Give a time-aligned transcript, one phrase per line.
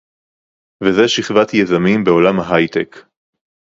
[0.83, 2.97] וזה שכבת יזמים בעולם ההיי-טק